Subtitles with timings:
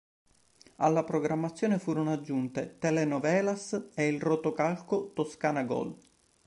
[0.77, 5.95] Alla programmazione furono aggiunte telenovelas e il rotocalco "Toscana Gol".